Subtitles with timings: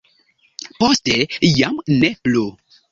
[0.79, 1.11] Poste
[1.61, 2.45] jam ne plu.